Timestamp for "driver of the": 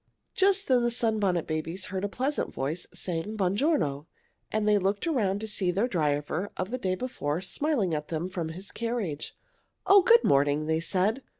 5.87-6.79